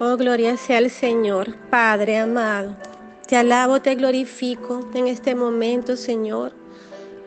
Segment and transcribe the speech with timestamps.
[0.00, 2.74] Oh, gloria sea al Señor, Padre amado.
[3.28, 6.52] Te alabo, te glorifico en este momento, Señor,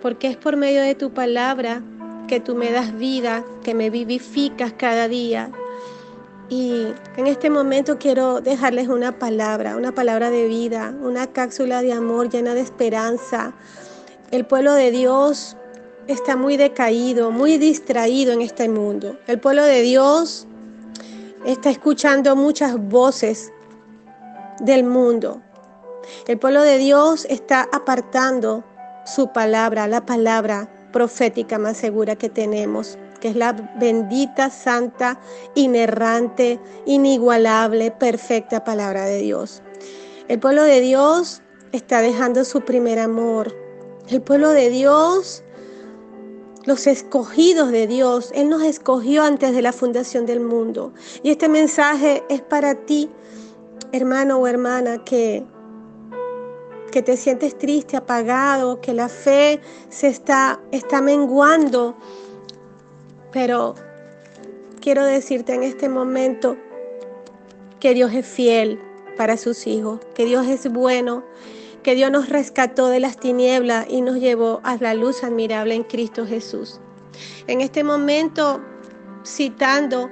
[0.01, 1.81] porque es por medio de tu palabra
[2.27, 5.49] que tú me das vida, que me vivificas cada día.
[6.49, 11.93] Y en este momento quiero dejarles una palabra, una palabra de vida, una cápsula de
[11.93, 13.53] amor llena de esperanza.
[14.29, 15.55] El pueblo de Dios
[16.07, 19.17] está muy decaído, muy distraído en este mundo.
[19.25, 20.46] El pueblo de Dios
[21.45, 23.51] está escuchando muchas voces
[24.59, 25.41] del mundo.
[26.27, 28.63] El pueblo de Dios está apartando
[29.05, 35.19] su palabra, la palabra profética más segura que tenemos, que es la bendita, santa,
[35.55, 39.61] inerrante, inigualable, perfecta palabra de Dios.
[40.27, 41.41] El pueblo de Dios
[41.71, 43.55] está dejando su primer amor.
[44.09, 45.43] El pueblo de Dios
[46.67, 48.29] los escogidos de Dios.
[48.35, 50.93] Él nos escogió antes de la fundación del mundo.
[51.23, 53.09] Y este mensaje es para ti,
[53.93, 55.45] hermano o hermana, que,
[56.91, 61.95] que te sientes triste, apagado, que la fe se está, está menguando.
[63.31, 63.75] Pero
[64.81, 66.57] quiero decirte en este momento
[67.79, 68.77] que Dios es fiel
[69.15, 71.23] para sus hijos, que Dios es bueno
[71.83, 75.83] que Dios nos rescató de las tinieblas y nos llevó a la luz admirable en
[75.83, 76.79] Cristo Jesús.
[77.47, 78.61] En este momento,
[79.25, 80.09] citando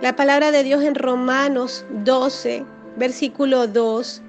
[0.00, 2.64] la palabra de Dios en Romanos 12,
[2.96, 4.22] versículo 2,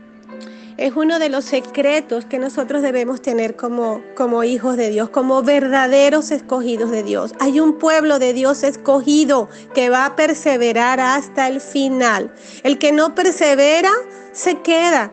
[0.77, 5.43] es uno de los secretos que nosotros debemos tener como, como hijos de Dios, como
[5.43, 7.33] verdaderos escogidos de Dios.
[7.39, 12.33] Hay un pueblo de Dios escogido que va a perseverar hasta el final.
[12.63, 13.91] El que no persevera
[14.31, 15.11] se queda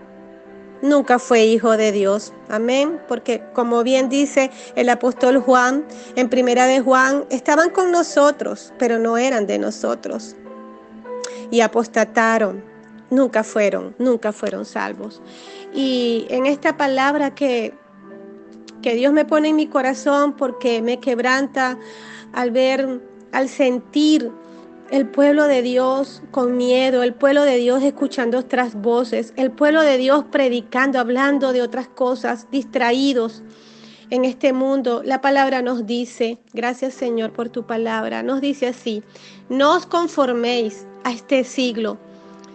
[0.83, 2.33] nunca fue hijo de Dios.
[2.49, 3.01] Amén.
[3.09, 5.85] Porque como bien dice el apóstol Juan,
[6.17, 10.37] en primera de Juan, estaban con nosotros, pero no eran de nosotros.
[11.51, 12.65] Y apostataron.
[13.11, 15.21] Nunca fueron, nunca fueron salvos.
[15.75, 17.75] Y en esta palabra que,
[18.83, 21.77] que Dios me pone en mi corazón porque me quebranta
[22.33, 23.01] al ver,
[23.33, 24.31] al sentir
[24.91, 29.83] el pueblo de Dios con miedo, el pueblo de Dios escuchando otras voces, el pueblo
[29.83, 33.43] de Dios predicando, hablando de otras cosas, distraídos
[34.11, 35.03] en este mundo.
[35.05, 39.05] La palabra nos dice, gracias Señor por tu palabra, nos dice así,
[39.49, 41.97] no os conforméis a este siglo,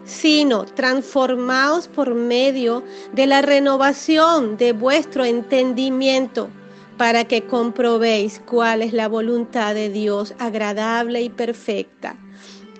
[0.03, 6.49] sino transformaos por medio de la renovación de vuestro entendimiento
[6.97, 12.17] para que comprobéis cuál es la voluntad de Dios agradable y perfecta.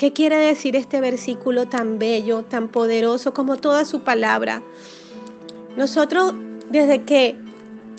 [0.05, 4.61] ¿Qué quiere decir este versículo tan bello, tan poderoso como toda su palabra?
[5.77, 6.35] Nosotros
[6.69, 7.35] desde que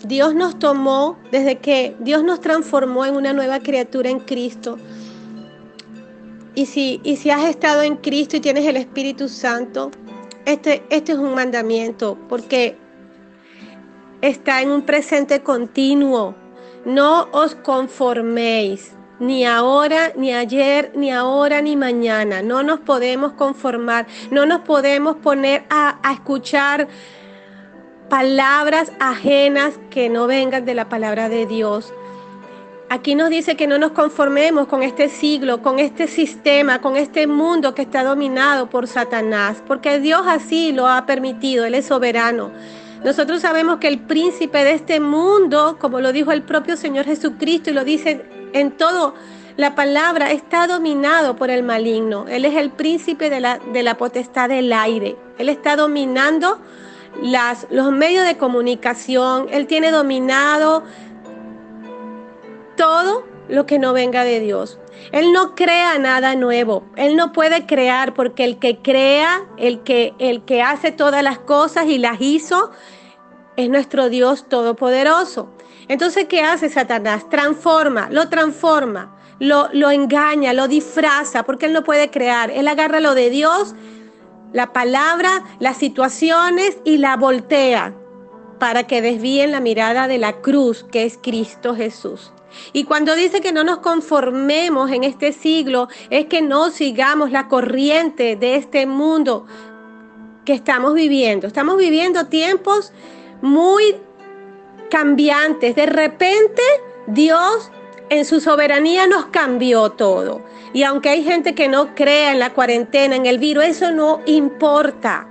[0.05, 4.77] Dios nos tomó, desde que Dios nos transformó en una nueva criatura en Cristo,
[6.55, 9.91] y si, y si has estado en Cristo y tienes el Espíritu Santo,
[10.45, 12.77] este, este es un mandamiento, porque
[14.21, 16.35] está en un presente continuo.
[16.85, 22.41] No os conforméis ni ahora, ni ayer, ni ahora, ni mañana.
[22.41, 26.87] No nos podemos conformar, no nos podemos poner a, escuchar
[28.09, 31.93] palabras ajenas que no vengan de la palabra de Dios.
[32.89, 37.27] Aquí nos dice que no nos conformemos con este siglo, con este sistema, con este
[37.27, 42.51] mundo que está dominado por Satanás, porque Dios así lo ha permitido, Él es soberano.
[43.03, 47.69] Nosotros sabemos que el príncipe de este mundo, como lo dijo el propio Señor Jesucristo
[47.69, 49.13] y lo dice en todo
[49.57, 52.25] la palabra está dominado por el maligno.
[52.29, 55.17] Él es el príncipe de la, de la potestad del aire.
[55.39, 56.59] Él está dominando
[57.23, 59.47] las, los medios de comunicación.
[59.49, 60.83] Él tiene dominado
[62.75, 64.79] todo lo que no venga de Dios.
[65.11, 66.83] Él no crea nada nuevo.
[66.95, 71.39] Él no puede crear porque el que crea, el que, el que hace todas las
[71.39, 72.69] cosas y las hizo,
[73.55, 75.49] es nuestro Dios todopoderoso.
[75.87, 77.29] Entonces, ¿qué hace Satanás?
[77.29, 82.51] Transforma, lo transforma, lo, lo engaña, lo disfraza, porque él no puede crear.
[82.51, 83.75] Él agarra lo de Dios,
[84.53, 87.93] la palabra, las situaciones y la voltea
[88.59, 92.31] para que desvíen la mirada de la cruz, que es Cristo Jesús.
[92.73, 97.47] Y cuando dice que no nos conformemos en este siglo, es que no sigamos la
[97.47, 99.45] corriente de este mundo
[100.45, 101.45] que estamos viviendo.
[101.45, 102.93] Estamos viviendo tiempos
[103.41, 103.95] muy
[104.89, 105.75] cambiantes.
[105.75, 106.61] De repente
[107.07, 107.71] Dios
[108.09, 110.41] en su soberanía nos cambió todo.
[110.73, 114.21] Y aunque hay gente que no crea en la cuarentena, en el virus, eso no
[114.25, 115.27] importa.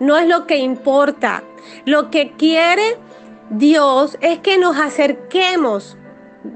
[0.00, 1.42] No es lo que importa.
[1.84, 2.96] Lo que quiere
[3.50, 5.97] Dios es que nos acerquemos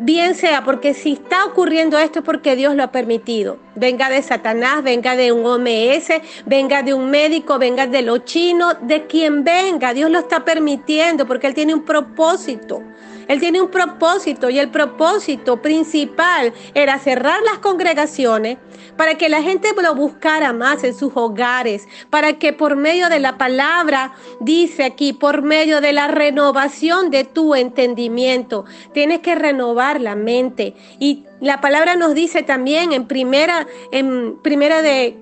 [0.01, 3.59] bien sea, porque si está ocurriendo esto es porque Dios lo ha permitido.
[3.75, 6.09] Venga de Satanás, venga de un OMS,
[6.47, 11.27] venga de un médico, venga de los chinos, de quien venga, Dios lo está permitiendo
[11.27, 12.83] porque Él tiene un propósito.
[13.29, 18.59] Él tiene un propósito y el propósito principal era cerrar las congregaciones
[18.97, 23.19] para que la gente lo buscara más en sus hogares, para que por medio de
[23.19, 30.01] la palabra, dice aquí, por medio de la renovación de tu entendimiento, tienes que renovar
[30.01, 30.75] la mente.
[30.99, 35.19] Y la palabra nos dice también en primera, en primera de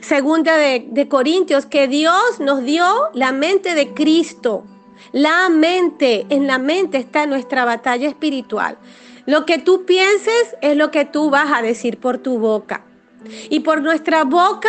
[0.00, 2.84] segunda de, de Corintios que Dios nos dio
[3.14, 4.64] la mente de Cristo
[5.12, 8.78] la mente, en la mente está nuestra batalla espiritual.
[9.26, 12.84] Lo que tú pienses es lo que tú vas a decir por tu boca.
[13.50, 14.68] Y por nuestra boca,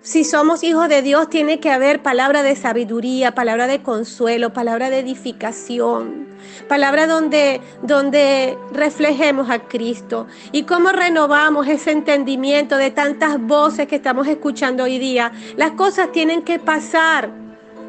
[0.00, 4.90] si somos hijos de Dios, tiene que haber palabra de sabiduría, palabra de consuelo, palabra
[4.90, 6.26] de edificación,
[6.66, 10.26] palabra donde, donde reflejemos a Cristo.
[10.50, 15.30] Y cómo renovamos ese entendimiento de tantas voces que estamos escuchando hoy día.
[15.56, 17.47] Las cosas tienen que pasar.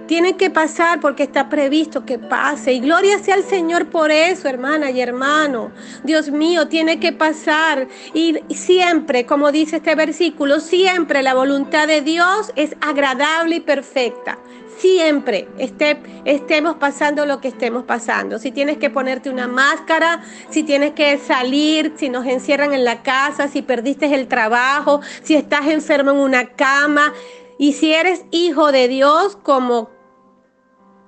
[0.09, 2.73] Tiene que pasar porque está previsto que pase.
[2.73, 5.71] Y gloria sea al Señor por eso, hermana y hermano.
[6.03, 7.87] Dios mío, tiene que pasar.
[8.15, 14.39] Y siempre, como dice este versículo, siempre la voluntad de Dios es agradable y perfecta.
[14.79, 18.39] Siempre esté, estemos pasando lo que estemos pasando.
[18.39, 23.03] Si tienes que ponerte una máscara, si tienes que salir, si nos encierran en la
[23.03, 27.13] casa, si perdiste el trabajo, si estás enfermo en una cama.
[27.59, 29.98] Y si eres hijo de Dios, como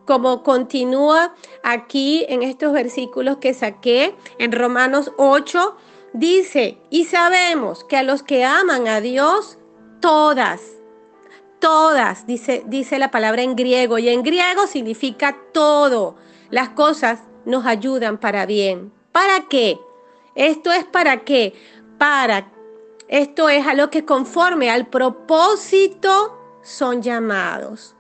[0.05, 1.33] como continúa
[1.63, 5.75] aquí en estos versículos que saqué en Romanos 8,
[6.13, 9.57] dice, y sabemos que a los que aman a Dios,
[9.99, 10.61] todas,
[11.59, 16.15] todas, dice, dice la palabra en griego, y en griego significa todo,
[16.49, 18.91] las cosas nos ayudan para bien.
[19.11, 19.79] ¿Para qué?
[20.35, 21.53] Esto es para qué?
[21.97, 22.51] Para,
[23.07, 27.95] esto es a lo que conforme al propósito son llamados.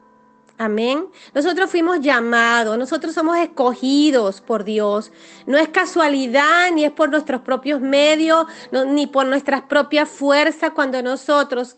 [0.63, 1.07] Amén.
[1.33, 5.11] Nosotros fuimos llamados, nosotros somos escogidos por Dios.
[5.47, 8.45] No es casualidad, ni es por nuestros propios medios,
[8.89, 11.77] ni por nuestras propias fuerzas cuando nosotros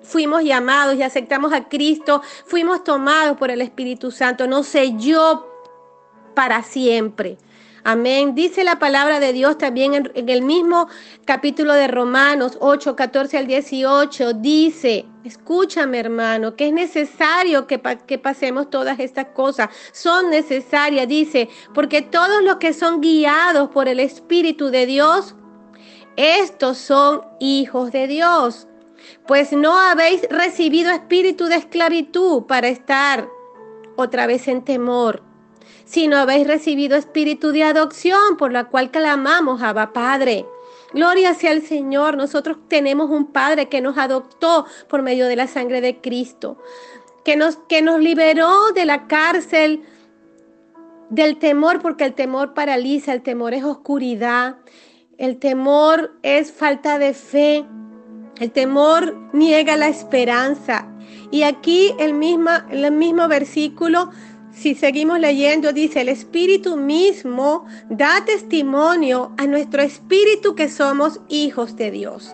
[0.00, 5.46] fuimos llamados y aceptamos a Cristo, fuimos tomados por el Espíritu Santo, no sé yo
[6.34, 7.36] para siempre.
[7.84, 8.36] Amén.
[8.36, 10.86] Dice la palabra de Dios también en, el mismo
[11.24, 14.34] capítulo de Romanos 8, 14 al 18.
[14.34, 19.68] Dice, escúchame hermano, que es necesario que, que pasemos todas estas cosas.
[19.90, 25.34] Son necesarias, dice, porque todos los que son guiados por el Espíritu de Dios,
[26.16, 28.68] estos son hijos de Dios.
[29.26, 33.28] Pues no habéis recibido espíritu de esclavitud para estar
[33.96, 35.31] otra vez en temor
[35.92, 40.46] sino habéis recibido espíritu de adopción, por la cual clamamos, Abba Padre.
[40.94, 42.16] Gloria sea al Señor.
[42.16, 46.56] Nosotros tenemos un Padre que nos adoptó por medio de la sangre de Cristo,
[47.26, 49.82] que nos, que nos liberó de la cárcel
[51.10, 54.56] del temor, porque el temor paraliza, el temor es oscuridad,
[55.18, 57.66] el temor es falta de fe,
[58.40, 60.88] el temor niega la esperanza.
[61.30, 62.18] Y aquí el
[62.70, 64.10] el mismo versículo
[64.62, 71.74] si seguimos leyendo, dice, el Espíritu mismo da testimonio a nuestro Espíritu que somos hijos
[71.74, 72.32] de Dios.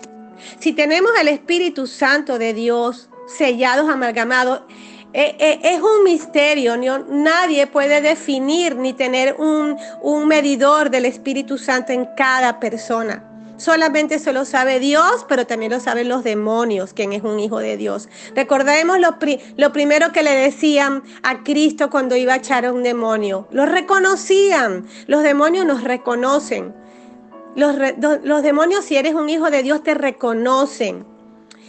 [0.59, 4.61] Si tenemos el Espíritu Santo de Dios sellados, amalgamados,
[5.15, 6.77] eh, eh, es un misterio,
[7.09, 13.28] nadie puede definir ni tener un, un medidor del Espíritu Santo en cada persona.
[13.59, 17.59] Solamente se lo sabe Dios, pero también lo saben los demonios, quien es un hijo
[17.59, 18.09] de Dios.
[18.35, 19.17] Recordemos lo,
[19.57, 23.49] lo primero que le decían a Cristo cuando iba a echar a un demonio.
[23.51, 24.87] Lo reconocían.
[25.07, 26.75] Los demonios nos reconocen.
[27.57, 27.75] Los,
[28.23, 31.18] los demonios, si eres un hijo de Dios, te reconocen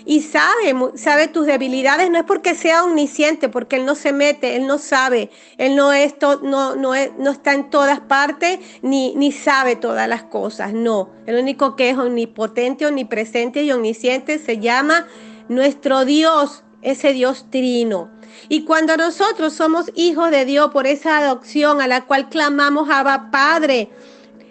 [0.09, 4.55] y sabe, sabe tus debilidades, no es porque sea omnisciente, porque Él no se mete,
[4.55, 9.31] Él no sabe, Él no, es no, no, no está en todas partes ni, ni
[9.31, 11.11] sabe todas las cosas, no.
[11.27, 15.05] El único que es omnipotente, omnipresente y omnisciente se llama
[15.47, 18.09] nuestro Dios, ese Dios trino.
[18.47, 23.29] Y cuando nosotros somos hijos de Dios por esa adopción a la cual clamamos Abba
[23.29, 23.89] Padre,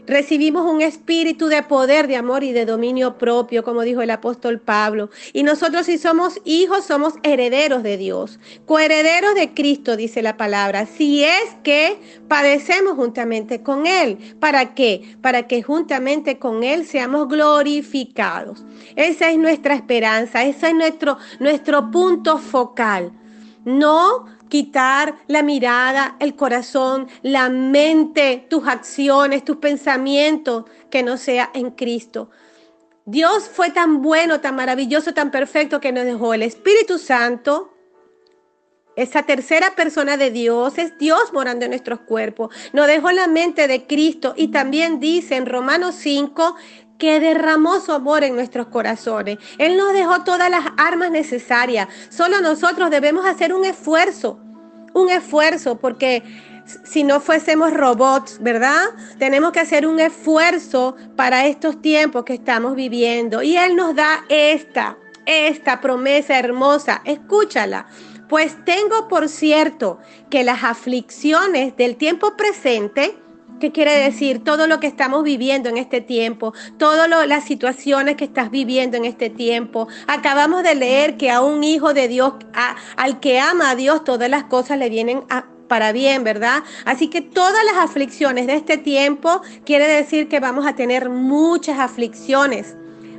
[0.08, 4.58] Recibimos un espíritu de poder, de amor y de dominio propio, como dijo el apóstol
[4.58, 5.10] Pablo.
[5.34, 10.86] Y nosotros si somos hijos, somos herederos de Dios, coherederos de Cristo, dice la palabra.
[10.86, 14.16] Si es que padecemos juntamente con Él.
[14.40, 15.16] ¿Para qué?
[15.20, 18.64] Para que juntamente con Él seamos glorificados.
[18.96, 23.12] Esa es nuestra esperanza, ese es nuestro, nuestro punto focal.
[23.66, 31.50] No quitar la mirada, el corazón, la mente, tus acciones, tus pensamientos, que no sea
[31.54, 32.30] en Cristo.
[33.04, 37.72] Dios fue tan bueno, tan maravilloso, tan perfecto que nos dejó el Espíritu Santo,
[38.98, 42.52] esa tercera persona de Dios es Dios morando en nuestros cuerpos.
[42.72, 46.56] Nos dejó la mente de Cristo y también dice en Romanos 5
[46.98, 49.38] que derramó su amor en nuestros corazones.
[49.56, 51.88] Él nos dejó todas las armas necesarias.
[52.10, 54.40] Solo nosotros debemos hacer un esfuerzo,
[54.94, 56.22] un esfuerzo, porque
[56.84, 58.82] si no fuésemos robots, ¿verdad?
[59.18, 63.42] Tenemos que hacer un esfuerzo para estos tiempos que estamos viviendo.
[63.42, 67.00] Y Él nos da esta, esta promesa hermosa.
[67.04, 67.86] Escúchala.
[68.28, 73.16] Pues tengo por cierto que las aflicciones del tiempo presente,
[73.60, 74.44] ¿Qué quiere decir?
[74.44, 79.04] Todo lo que estamos viviendo en este tiempo, todas las situaciones que estás viviendo en
[79.04, 79.88] este tiempo.
[80.06, 82.34] Acabamos de leer que a un hijo de Dios,
[82.96, 85.22] al que ama a Dios, todas las cosas le vienen
[85.66, 86.62] para bien, ¿verdad?
[86.84, 91.80] Así que todas las aflicciones de este tiempo quiere decir que vamos a tener muchas
[91.80, 92.76] aflicciones.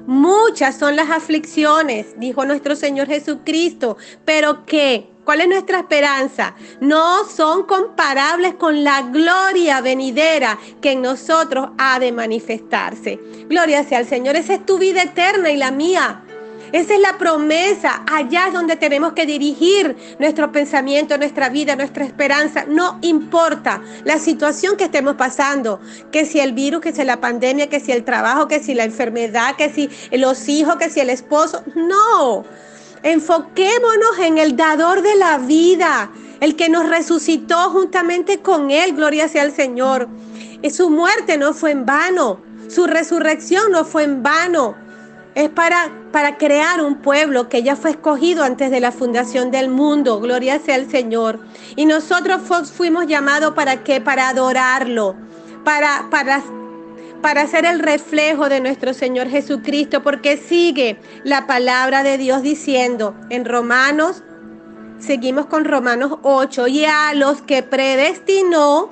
[0.07, 5.07] Muchas son las aflicciones, dijo nuestro Señor Jesucristo, pero ¿qué?
[5.29, 6.55] ¿Cuál es nuestra esperanza?
[6.81, 13.19] No son comparables con la gloria venidera que en nosotros ha de manifestarse.
[13.47, 16.23] Gloria sea al Señor, esa es tu vida eterna y la mía.
[16.71, 18.01] Esa es la promesa.
[18.11, 22.65] Allá es donde tenemos que dirigir nuestro pensamiento, nuestra vida, nuestra esperanza.
[22.67, 25.79] No importa la situación que estemos pasando,
[26.11, 28.83] que si el virus, que si la pandemia, que si el trabajo, que si la
[28.83, 31.61] enfermedad, que si los hijos, que si el esposo.
[31.75, 32.45] No.
[33.03, 38.95] Enfoquémonos en el dador de la vida, el que nos resucitó juntamente con él.
[38.95, 40.07] Gloria sea al Señor.
[40.61, 42.41] Y su muerte no fue en vano.
[42.67, 44.75] Su resurrección no fue en vano
[45.35, 49.69] es para, para crear un pueblo que ya fue escogido antes de la fundación del
[49.69, 50.19] mundo.
[50.19, 51.39] Gloria sea al Señor.
[51.75, 52.41] Y nosotros
[52.71, 54.01] fuimos llamados para qué?
[54.01, 55.15] Para adorarlo,
[55.63, 56.43] para, para,
[57.21, 63.15] para ser el reflejo de nuestro Señor Jesucristo, porque sigue la palabra de Dios diciendo
[63.29, 64.23] en Romanos,
[64.99, 68.89] seguimos con Romanos 8, y a los que predestinó,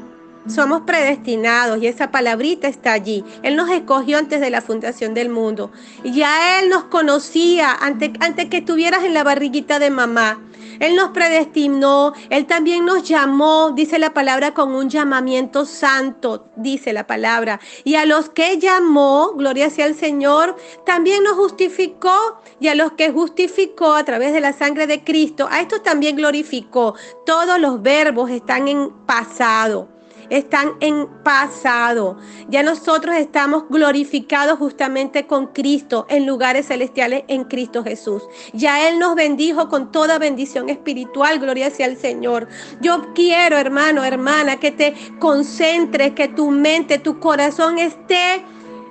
[0.48, 3.24] somos predestinados y esa palabrita está allí.
[3.44, 5.72] Él nos escogió antes de la fundación del mundo.
[6.04, 10.40] Ya Él nos conocía antes, antes que estuvieras en la barriguita de mamá.
[10.80, 16.94] Él nos predestinó, Él también nos llamó, dice la palabra, con un llamamiento santo, dice
[16.94, 17.60] la palabra.
[17.84, 20.56] Y a los que llamó, gloria sea al Señor,
[20.86, 22.42] también nos justificó.
[22.60, 26.16] Y a los que justificó a través de la sangre de Cristo, a estos también
[26.16, 26.96] glorificó.
[27.26, 29.97] Todos los verbos están en pasado
[30.30, 32.18] están en pasado.
[32.50, 38.24] Ya nosotros estamos glorificados justamente con Cristo en lugares celestiales en Cristo Jesús.
[38.54, 42.48] Ya Él nos bendijo con toda bendición espiritual, gloria sea al Señor.
[42.82, 48.44] Yo quiero, hermano, hermana, que te concentres, que tu mente, tu corazón esté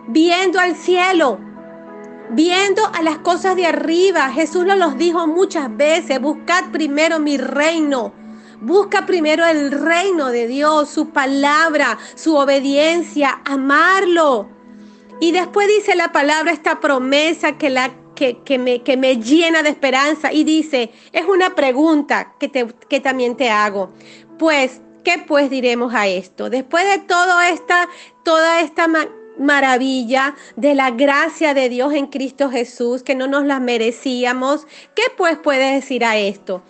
[0.08, 1.38] viendo al cielo
[2.30, 4.30] viendo a las cosas de arriba.
[4.30, 8.12] Jesús nos los dijo muchas veces, buscad primero mi reino
[8.60, 14.48] Busca primero el reino de Dios, su palabra, su obediencia, amarlo.
[15.20, 19.62] Y después dice la palabra, esta promesa que, la, que, que, me, que me llena
[19.62, 20.32] de esperanza.
[20.32, 23.90] Y dice, es una pregunta que, te, que también te hago.
[24.38, 26.50] Pues, ¿qué pues diremos a esto?
[26.50, 27.88] Después de todo esta,
[28.24, 28.88] toda esta
[29.38, 35.04] maravilla de la gracia de Dios en Cristo Jesús, que no nos la merecíamos, ¿qué
[35.16, 36.62] pues puedes decir a esto?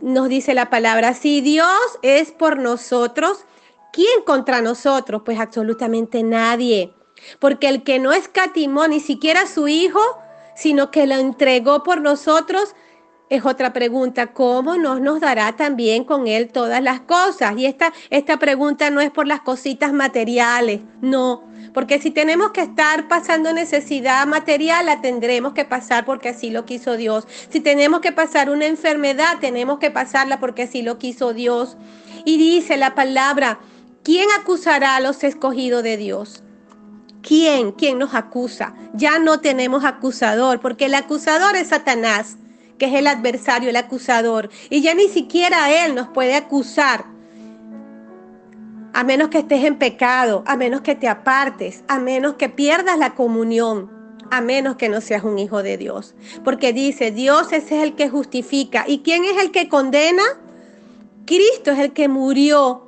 [0.00, 1.68] Nos dice la palabra, si Dios
[2.02, 3.44] es por nosotros,
[3.92, 5.22] ¿quién contra nosotros?
[5.24, 6.94] Pues absolutamente nadie.
[7.38, 10.00] Porque el que no escatimó ni siquiera a su hijo,
[10.56, 12.74] sino que lo entregó por nosotros,
[13.36, 17.54] es otra pregunta, ¿cómo nos nos dará también con Él todas las cosas?
[17.56, 22.60] Y esta, esta pregunta no es por las cositas materiales, no, porque si tenemos que
[22.60, 27.26] estar pasando necesidad material, la tendremos que pasar porque así lo quiso Dios.
[27.50, 31.76] Si tenemos que pasar una enfermedad, tenemos que pasarla porque así lo quiso Dios.
[32.24, 33.58] Y dice la palabra,
[34.04, 36.44] ¿quién acusará a los escogidos de Dios?
[37.22, 37.72] ¿Quién?
[37.72, 38.74] ¿Quién nos acusa?
[38.92, 42.36] Ya no tenemos acusador, porque el acusador es Satanás,
[42.78, 44.50] que es el adversario, el acusador.
[44.70, 47.06] Y ya ni siquiera él nos puede acusar
[48.94, 52.96] a menos que estés en pecado, a menos que te apartes, a menos que pierdas
[52.96, 53.90] la comunión,
[54.30, 56.14] a menos que no seas un hijo de Dios.
[56.44, 58.84] Porque dice, Dios es el que justifica.
[58.86, 60.22] ¿Y quién es el que condena?
[61.26, 62.84] Cristo es el que murió.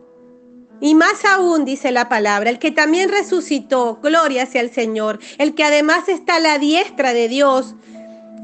[0.80, 5.54] Y más aún, dice la palabra, el que también resucitó, gloria sea el Señor, el
[5.54, 7.74] que además está a la diestra de Dios,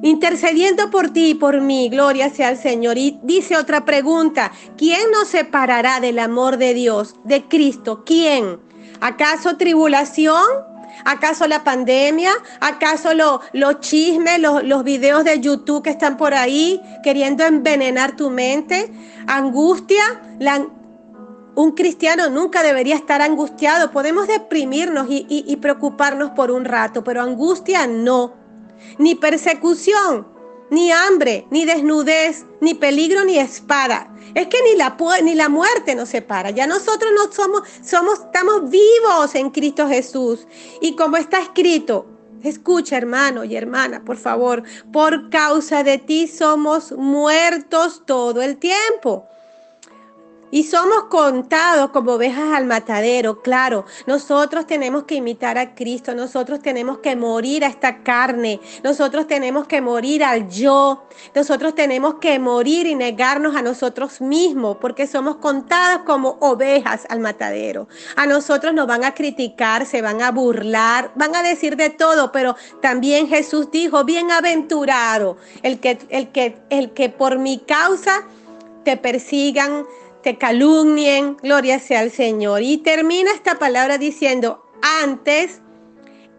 [0.03, 2.99] intercediendo por ti y por mí, gloria sea al Señor.
[2.99, 8.03] Y dice otra pregunta, ¿quién nos separará del amor de Dios, de Cristo?
[8.05, 8.61] ¿Quién?
[9.01, 10.45] ¿Acaso tribulación?
[11.05, 12.31] ¿Acaso la pandemia?
[12.61, 18.93] ¿Acaso los chismes, los videos de YouTube que están por ahí queriendo envenenar tu mente?
[19.27, 20.03] ¿Angustia?
[21.55, 23.91] un cristiano nunca debería estar angustiado.
[23.91, 28.42] Podemos deprimirnos y preocuparnos por un rato, pero angustia no.
[28.99, 30.27] Ni persecución,
[30.71, 34.13] ni hambre, ni desnudez, ni peligro, ni espada.
[34.35, 36.51] Es que ni la, ni la muerte nos separa.
[36.51, 40.47] Ya nosotros no somos, somos, estamos vivos en Cristo Jesús.
[40.81, 42.07] Y como está escrito,
[42.43, 49.29] escucha hermano y hermana, por favor, por causa de ti somos muertos todo el tiempo.
[50.53, 53.87] Y somos contados como ovejas al matadero, claro.
[54.07, 59.67] Nosotros tenemos que imitar a Cristo, nosotros tenemos que morir a esta carne, nosotros tenemos
[59.67, 61.05] que morir al yo,
[61.35, 67.21] nosotros tenemos que morir y negarnos a nosotros mismos, porque somos contadas como ovejas al
[67.21, 67.89] matadero.
[68.17, 72.31] A nosotros nos van a criticar, se van a burlar, van a decir de todo,
[72.31, 78.25] pero también Jesús dijo, bienaventurado el que, el que, el que por mi causa
[78.85, 79.87] te persigan,
[80.23, 82.63] te calumnien, gloria sea al Señor.
[82.63, 84.65] Y termina esta palabra diciendo,
[85.03, 85.61] antes,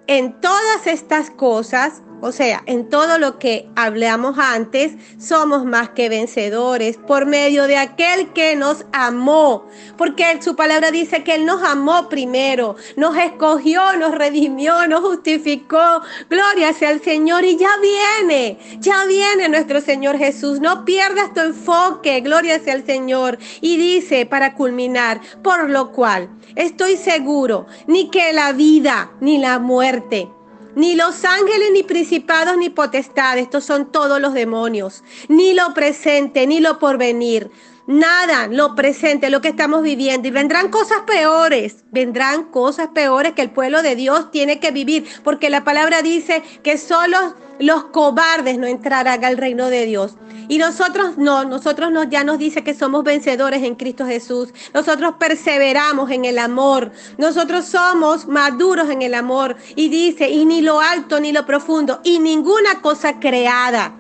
[0.07, 6.07] en todas estas cosas, o sea, en todo lo que hablamos antes, somos más que
[6.07, 9.67] vencedores por medio de aquel que nos amó.
[9.97, 16.01] Porque su palabra dice que Él nos amó primero, nos escogió, nos redimió, nos justificó.
[16.29, 20.61] Gloria sea al Señor y ya viene, ya viene nuestro Señor Jesús.
[20.61, 23.37] No pierdas tu enfoque, gloria sea al Señor.
[23.59, 29.59] Y dice, para culminar, por lo cual estoy seguro, ni que la vida ni la
[29.59, 30.29] muerte
[30.75, 36.47] ni los ángeles, ni principados, ni potestades, estos son todos los demonios, ni lo presente,
[36.47, 37.51] ni lo porvenir,
[37.87, 40.27] nada, lo presente, lo que estamos viviendo.
[40.27, 45.05] Y vendrán cosas peores, vendrán cosas peores que el pueblo de Dios tiene que vivir,
[45.23, 50.15] porque la palabra dice que solo los cobardes no entrarán al reino de Dios.
[50.47, 54.49] Y nosotros no, nosotros nos, ya nos dice que somos vencedores en Cristo Jesús.
[54.73, 56.91] Nosotros perseveramos en el amor.
[57.17, 59.55] Nosotros somos maduros en el amor.
[59.75, 63.93] Y dice, y ni lo alto ni lo profundo, y ninguna cosa creada.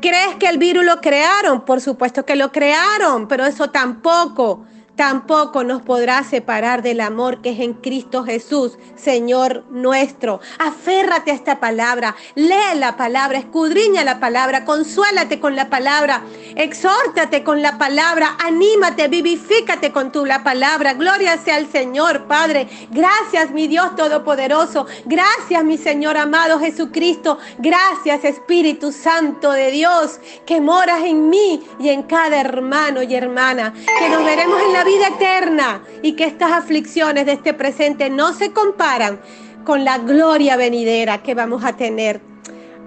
[0.00, 1.64] ¿Crees que el virus lo crearon?
[1.64, 4.64] Por supuesto que lo crearon, pero eso tampoco
[4.96, 10.40] tampoco nos podrá separar del amor que es en Cristo Jesús, Señor nuestro.
[10.58, 16.22] Aférrate a esta palabra, lee la palabra, escudriña la palabra, consuélate con la palabra,
[16.56, 20.94] exhórtate con la palabra, anímate, vivifícate con tu la palabra.
[20.94, 22.68] Gloria sea al Señor, Padre.
[22.90, 24.86] Gracias, mi Dios Todopoderoso.
[25.04, 27.38] Gracias, mi Señor amado Jesucristo.
[27.58, 33.74] Gracias, Espíritu Santo de Dios, que moras en mí y en cada hermano y hermana.
[33.98, 38.32] Que nos veremos en la vida eterna y que estas aflicciones de este presente no
[38.32, 39.20] se comparan
[39.64, 42.22] con la gloria venidera que vamos a tener.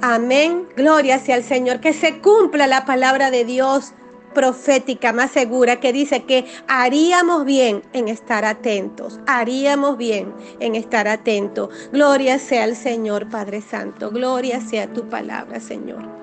[0.01, 0.67] Amén.
[0.75, 1.81] Gloria sea al Señor.
[1.81, 3.93] Que se cumpla la palabra de Dios
[4.33, 11.07] profética más segura que dice que haríamos bien en estar atentos, haríamos bien en estar
[11.07, 11.69] atentos.
[11.91, 16.19] Gloria sea al Señor Padre Santo, gloria sea tu palabra, Señor.